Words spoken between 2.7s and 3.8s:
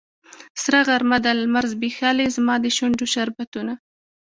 شونډو شربتونه